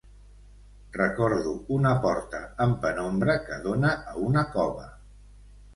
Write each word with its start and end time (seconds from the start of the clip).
Recordo 0.95 1.53
una 1.77 1.91
porta 2.07 2.41
en 2.67 2.75
penombra 2.87 3.37
que 3.51 3.61
dóna 3.69 3.95
a 4.15 4.19
una 4.31 4.49
cova. 4.59 4.91